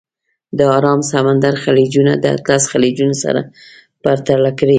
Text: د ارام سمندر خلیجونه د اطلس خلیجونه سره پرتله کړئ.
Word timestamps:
د 0.57 0.59
ارام 0.77 1.01
سمندر 1.13 1.53
خلیجونه 1.63 2.11
د 2.23 2.25
اطلس 2.35 2.63
خلیجونه 2.71 3.15
سره 3.23 3.41
پرتله 4.03 4.51
کړئ. 4.59 4.69